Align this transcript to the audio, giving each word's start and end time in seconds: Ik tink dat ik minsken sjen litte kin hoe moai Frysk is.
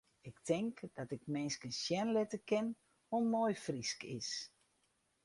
Ik 0.21 0.37
tink 0.47 0.79
dat 0.95 1.11
ik 1.15 1.21
minsken 1.35 1.73
sjen 1.81 2.09
litte 2.15 2.39
kin 2.49 2.67
hoe 3.09 3.23
moai 3.33 3.53
Frysk 3.65 3.99
is. 4.19 4.31